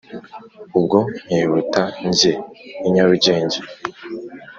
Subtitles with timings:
[0.77, 2.31] ubwo nkihuta njye
[2.87, 3.59] i nyarugenge